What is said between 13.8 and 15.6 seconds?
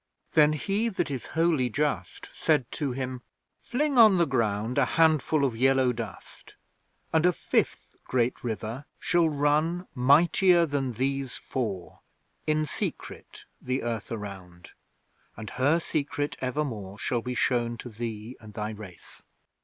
Earth around; And